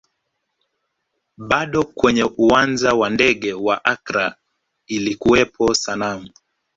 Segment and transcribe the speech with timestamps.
[1.37, 4.35] Bado kwenye uwanja wa ndege wa Accra
[4.87, 6.29] ilikuwepo sanamu